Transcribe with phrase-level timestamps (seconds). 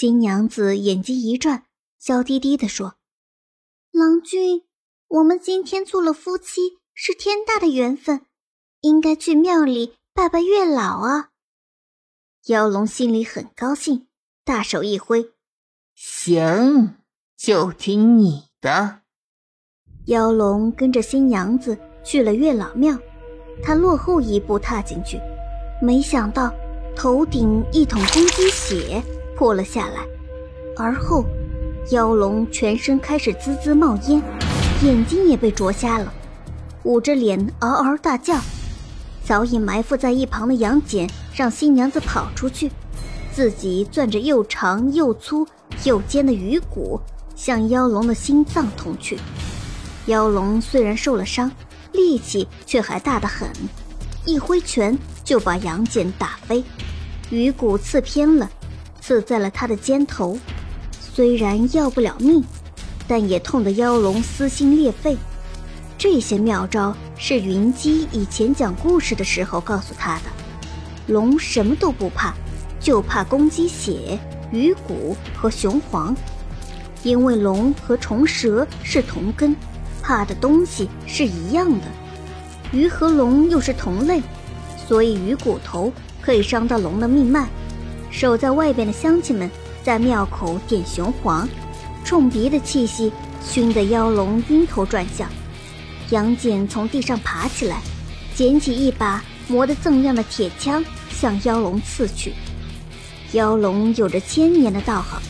[0.00, 1.64] 新娘子眼睛一转，
[1.98, 2.94] 娇滴滴地说
[3.90, 4.62] ：“郎君，
[5.08, 8.24] 我们今天做了夫妻，是天大的缘分，
[8.82, 11.30] 应该去庙里拜拜月老啊。”
[12.46, 14.06] 妖龙心里很高兴，
[14.44, 15.32] 大手一挥
[15.96, 16.94] ：“行，
[17.36, 19.00] 就听你的。”
[20.06, 22.96] 妖龙跟着新娘子去了月老庙，
[23.64, 25.18] 他落后一步踏进去，
[25.82, 26.54] 没想到
[26.94, 29.02] 头顶一桶公鸡血
[29.38, 30.04] 泼了下来，
[30.76, 31.24] 而后
[31.92, 34.20] 妖龙全身开始滋滋冒烟，
[34.82, 36.12] 眼睛也被灼瞎了，
[36.82, 38.36] 捂着脸嗷嗷大叫。
[39.22, 42.68] 早已埋伏在一旁的杨戬让新娘子跑出去，
[43.30, 45.46] 自己攥着又长又粗
[45.84, 47.00] 又尖的鱼骨
[47.36, 49.20] 向妖龙的心脏捅去。
[50.06, 51.48] 妖龙虽然受了伤，
[51.92, 53.48] 力气却还大得很，
[54.24, 56.64] 一挥拳就把杨戬打飞，
[57.30, 58.50] 鱼骨刺偏了，
[59.08, 60.38] 刺在了他的肩头。
[61.00, 62.44] 虽然要不了命，
[63.06, 65.16] 但也痛得妖龙撕心裂肺。
[65.96, 70.24] 这些妙招是云姬以前讲故事的时候告诉他的。
[71.06, 72.34] 龙什么都不怕，
[72.78, 74.18] 就怕公鸡血、
[74.52, 76.14] 鱼骨和雄黄，
[77.02, 79.56] 因为龙和虫蛇是同根。
[80.02, 81.86] 怕的东西是一样的，
[82.72, 84.20] 鱼和龙又是同类，
[84.86, 87.48] 所以鱼骨头可以伤到龙的命脉。
[88.10, 89.50] 守在外边的乡亲们
[89.82, 91.48] 在庙口点雄黄，
[92.04, 95.28] 冲鼻的气息熏得妖龙晕头转向。
[96.10, 97.80] 杨戬从地上爬起来，
[98.34, 102.32] 捡起一把磨得锃亮的铁枪，向妖龙刺去。
[103.32, 105.20] 妖龙有着千年的道行，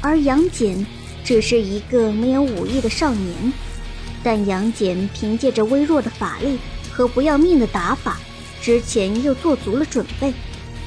[0.00, 0.86] 而杨戬
[1.24, 3.52] 只是一个没有武艺的少年。
[4.22, 6.58] 但杨戬凭借着微弱的法力
[6.92, 8.18] 和不要命的打法，
[8.60, 10.32] 之前又做足了准备，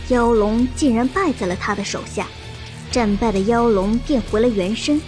[0.10, 2.28] 妖龙竟然败在了他的手下。
[2.92, 5.02] 战败的妖龙变回了原身，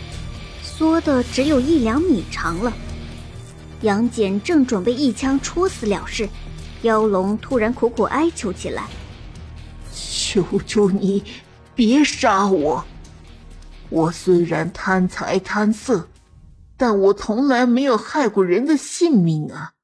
[0.64, 2.74] 缩的只有一两米长了。
[3.82, 6.28] 杨戬正准备一枪戳死了事，
[6.82, 8.88] 妖龙突然苦苦哀求起来
[9.94, 11.24] ：“求求你，
[11.76, 12.84] 别杀我！
[13.90, 16.08] 我虽然贪财贪色。”
[16.78, 19.76] 但我从来没有害过人的性命啊！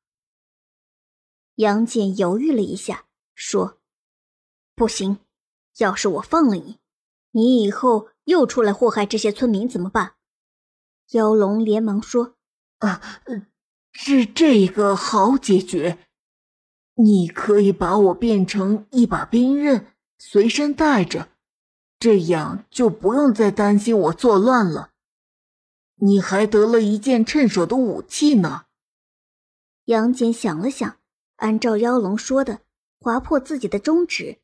[1.55, 3.77] 杨戬犹豫了一下，说
[4.75, 5.19] ：“不行，
[5.77, 6.79] 要是我放了你，
[7.31, 10.15] 你以后又出来祸害这些村民怎么办？”
[11.11, 12.35] 妖龙连忙说
[12.79, 13.21] ：“啊，
[13.91, 15.99] 这这个好解决，
[16.95, 19.87] 你可以把我变成一把兵刃，
[20.17, 21.29] 随身带着，
[21.99, 24.91] 这样就不用再担心我作乱了。”
[26.03, 28.65] 你还得了一件趁手的武器呢。
[29.85, 30.97] 杨戬想了想，
[31.35, 32.61] 按照妖龙说的，
[32.99, 34.39] 划破自己的中指，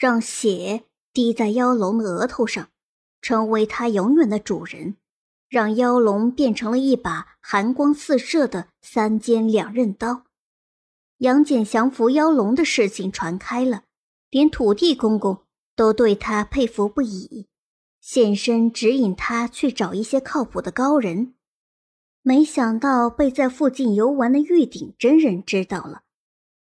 [0.00, 2.70] 让血滴在妖龙的额头上，
[3.20, 4.96] 成为他永远的主人，
[5.46, 10.24] 让妖龙变成了一把寒光四射的三尖两刃刀。
[11.18, 13.82] 杨戬降服妖龙的事情传开了，
[14.30, 15.42] 连土地公公
[15.76, 17.46] 都对他佩服不已。
[18.00, 21.34] 现身指引他去找一些靠谱的高人，
[22.22, 26.04] 没想到被在附近游玩的玉鼎真人知道了。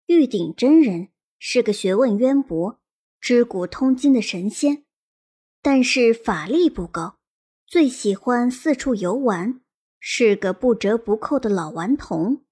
[0.07, 2.80] 玉鼎真人是个学问渊博、
[3.21, 4.83] 知古通今的神仙，
[5.61, 7.19] 但是法力不高，
[7.67, 9.61] 最喜欢四处游玩，
[9.99, 12.43] 是个不折不扣的老顽童。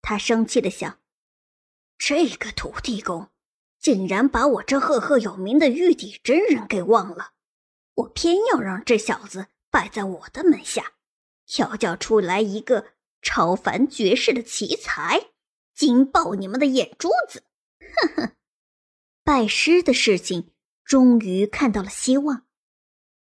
[0.00, 0.98] 他生气的想：
[1.98, 3.28] 这个土地公
[3.78, 7.32] 竟然把我这赫赫有名的玉帝真人给忘了。
[7.96, 10.92] 我偏要让这小子拜在我的门下，
[11.44, 12.86] 调教出来一个
[13.20, 15.26] 超凡绝世的奇才，
[15.74, 17.42] 惊爆你们的眼珠子！
[17.78, 18.32] 哼哼，
[19.26, 20.52] 拜师的事情
[20.84, 22.44] 终于看到了希望。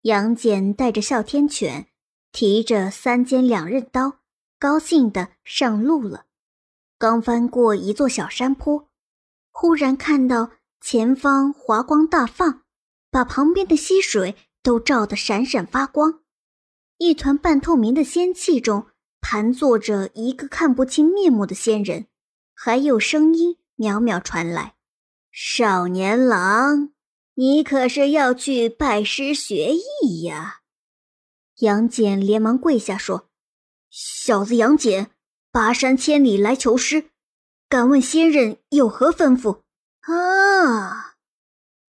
[0.02, 1.88] 杨戬带着哮天犬，
[2.30, 4.20] 提着三尖两刃刀，
[4.60, 6.26] 高兴的上路了。
[6.98, 8.88] 刚翻过一座小山坡，
[9.50, 12.62] 忽然看到前方华光大放，
[13.10, 14.36] 把旁边的溪水。
[14.60, 16.20] 都照得闪闪发光，
[16.98, 18.88] 一团半透明的仙气中
[19.20, 22.06] 盘坐着一个看不清面目的仙人，
[22.52, 24.74] 还有声音渺渺传来
[25.30, 26.92] ：“少年郎，
[27.34, 30.60] 你可是要去拜师学艺呀？”
[31.60, 33.28] 杨戬连忙跪下说
[33.90, 35.10] ：“小子杨戬，
[35.52, 37.10] 跋山千里来求师，
[37.68, 39.62] 敢问仙人有何吩咐？”
[40.08, 41.16] 啊，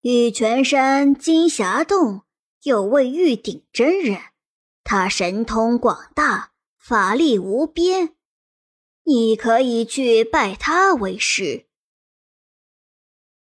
[0.01, 2.23] 玉泉山金霞洞。
[2.63, 4.19] 有位玉鼎真人，
[4.83, 8.15] 他神通广大，法力无边，
[9.05, 11.68] 你可以去拜他为师。